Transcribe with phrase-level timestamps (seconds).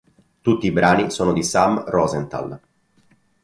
[0.41, 2.59] Tutti i brani sono di Sam Rosenthal.